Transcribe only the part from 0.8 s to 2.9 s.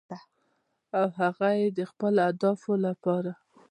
او هغه یې د خپلو اهدافو